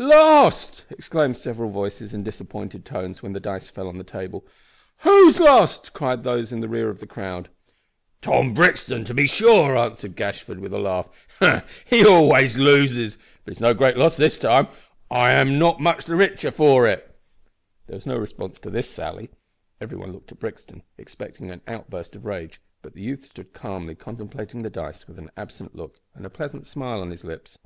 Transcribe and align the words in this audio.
"Lost!" 0.00 0.84
exclaimed 0.90 1.36
several 1.36 1.70
voices 1.70 2.14
in 2.14 2.22
disappointed 2.22 2.84
tones, 2.84 3.20
when 3.20 3.32
the 3.32 3.40
dice 3.40 3.68
fell 3.68 3.88
on 3.88 3.98
the 3.98 4.04
table. 4.04 4.46
"Who's 4.98 5.40
lost?" 5.40 5.92
cried 5.92 6.22
those 6.22 6.52
in 6.52 6.60
the 6.60 6.68
rear 6.68 6.88
of 6.88 7.00
the 7.00 7.06
crowd. 7.08 7.48
"Tom 8.22 8.54
Brixton, 8.54 9.04
to 9.06 9.12
be 9.12 9.26
sure," 9.26 9.76
answered 9.76 10.14
Gashford, 10.14 10.60
with 10.60 10.72
a 10.72 10.78
laugh. 10.78 11.08
"He 11.84 12.06
always 12.06 12.56
loses; 12.56 13.18
but 13.44 13.50
it's 13.50 13.60
no 13.60 13.74
great 13.74 13.96
loss 13.96 14.16
this 14.16 14.38
time, 14.38 14.66
and 14.66 14.76
I 15.18 15.32
am 15.32 15.58
not 15.58 15.80
much 15.80 16.04
the 16.04 16.14
richer." 16.14 16.52
There 16.52 17.00
was 17.88 18.06
no 18.06 18.18
response 18.18 18.60
to 18.60 18.70
this 18.70 18.88
sally. 18.88 19.30
Every 19.80 19.96
one 19.98 20.12
looked 20.12 20.30
at 20.30 20.38
Brixton, 20.38 20.84
expecting 20.96 21.50
an 21.50 21.60
outburst 21.66 22.14
of 22.14 22.24
rage, 22.24 22.60
but 22.82 22.94
the 22.94 23.02
youth 23.02 23.26
stood 23.26 23.52
calmly 23.52 23.96
contemplating 23.96 24.62
the 24.62 24.70
dice 24.70 25.08
with 25.08 25.18
an 25.18 25.32
absent 25.36 25.74
look, 25.74 25.98
and 26.14 26.24
a 26.24 26.30
pleasant 26.30 26.68
smile 26.68 27.00
on 27.00 27.10
his 27.10 27.24
lips. 27.24 27.58